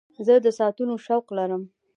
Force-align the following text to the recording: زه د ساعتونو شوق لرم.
زه 0.25 0.35
د 0.45 0.47
ساعتونو 0.57 0.93
شوق 1.05 1.25
لرم. 1.37 1.63